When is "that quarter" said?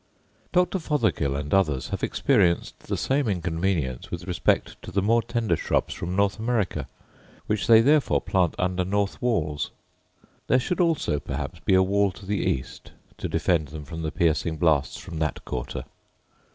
15.19-15.83